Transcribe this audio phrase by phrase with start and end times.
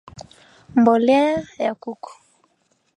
[0.79, 1.29] mbolea
[1.63, 2.11] ya kuku